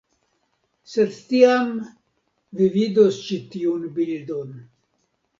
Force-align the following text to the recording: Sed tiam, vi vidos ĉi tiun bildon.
Sed 0.93 1.11
tiam, 1.31 1.67
vi 2.61 2.69
vidos 2.77 3.19
ĉi 3.27 3.37
tiun 3.57 3.85
bildon. 3.99 4.57